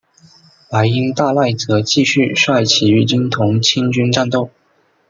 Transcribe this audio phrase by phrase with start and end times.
[0.67, 4.49] 白音大赉则继续率起义军同清军战斗。